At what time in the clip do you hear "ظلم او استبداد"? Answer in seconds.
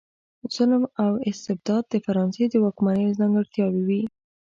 0.55-1.83